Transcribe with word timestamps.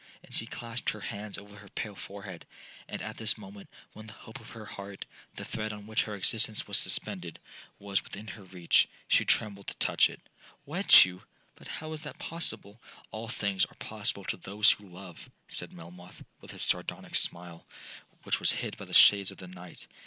and 0.23 0.33
she 0.33 0.47
clasped 0.47 0.89
her 0.89 0.99
hands 0.99 1.37
over 1.37 1.55
her 1.57 1.67
pale 1.69 1.93
forehead;—and 1.93 3.03
at 3.03 3.17
this 3.17 3.37
moment, 3.37 3.69
when 3.93 4.07
the 4.07 4.13
hope 4.17 4.39
of 4.39 4.49
her 4.49 4.65
heart, 4.65 5.05
the 5.35 5.45
thread 5.45 5.71
on 5.71 5.85
which 5.85 6.01
her 6.05 6.15
existence 6.15 6.65
was 6.67 6.79
suspended, 6.79 7.37
was 7.77 8.03
within 8.03 8.25
her 8.25 8.41
reach, 8.45 8.89
she 9.07 9.23
trembled 9.23 9.67
to 9.67 9.75
touch 9.77 10.09
it. 10.09 10.19
'Wed 10.65 11.05
you!—but 11.05 11.67
how 11.67 11.93
is 11.93 12.01
that 12.01 12.17
possible?'—'All 12.17 13.27
things 13.27 13.63
are 13.65 13.75
possible 13.75 14.23
to 14.23 14.37
those 14.37 14.71
who 14.71 14.89
love,' 14.89 15.29
said 15.49 15.71
Melmoth, 15.71 16.23
with 16.39 16.49
his 16.49 16.63
sardonic 16.63 17.15
smile, 17.15 17.67
which 18.23 18.39
was 18.39 18.51
hid 18.53 18.75
by 18.77 18.85
the 18.85 18.95
shades 18.95 19.29
of 19.29 19.37
the 19.37 19.47
night. 19.49 19.85